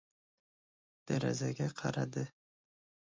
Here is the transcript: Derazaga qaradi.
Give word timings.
Derazaga 1.11 1.67
qaradi. 1.83 2.25